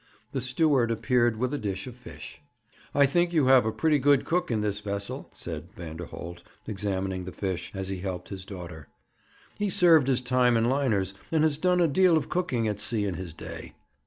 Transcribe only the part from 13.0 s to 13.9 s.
in his day.'